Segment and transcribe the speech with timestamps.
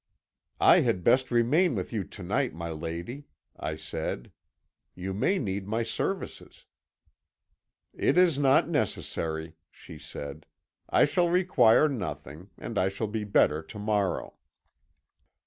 [0.59, 4.31] "'I had best remain with you to night, my lady,' I said;
[4.95, 6.65] 'you may need my services.'
[7.95, 10.47] "'It is not necessary," she said;
[10.89, 14.33] 'I shall require nothing, and I shall be better to morrow.'